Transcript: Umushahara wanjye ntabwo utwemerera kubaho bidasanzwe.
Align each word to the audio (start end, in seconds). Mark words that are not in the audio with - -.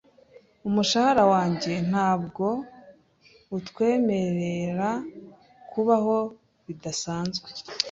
Umushahara 0.67 1.23
wanjye 1.33 1.73
ntabwo 1.89 2.45
utwemerera 3.57 4.89
kubaho 5.71 6.17
bidasanzwe. 6.65 7.49